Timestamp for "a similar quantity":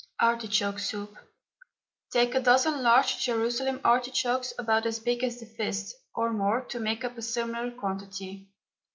7.19-8.49